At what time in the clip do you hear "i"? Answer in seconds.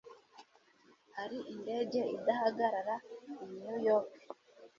3.43-3.45